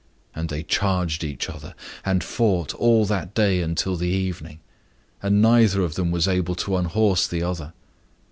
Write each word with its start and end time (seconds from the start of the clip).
And 0.33 0.49
they 0.49 0.63
charged 0.63 1.23
each 1.23 1.47
other, 1.47 1.75
and 2.03 2.23
fought 2.23 2.73
all 2.73 3.05
that 3.05 3.35
day 3.35 3.61
until 3.61 3.95
the 3.95 4.07
evening. 4.09 4.59
And 5.21 5.43
neither 5.43 5.83
of 5.83 5.93
them 5.93 6.09
was 6.09 6.27
able 6.27 6.55
to 6.55 6.75
unhorse 6.75 7.27
the 7.27 7.43
other. 7.43 7.71